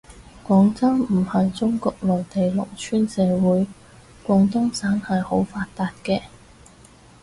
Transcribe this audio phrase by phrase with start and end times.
[0.47, 3.67] 廣州唔係中國內地農村社會，
[4.25, 6.21] 廣東省係好發達嘅